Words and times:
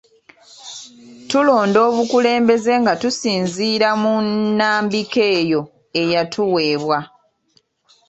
Tulonda 1.29 1.79
obukulembeze 1.89 2.73
nga 2.81 2.93
tusinziira 3.01 3.89
mu 4.01 4.13
nnambika 4.25 5.21
eyo 5.39 5.61
eyatuweebwa 6.01 6.99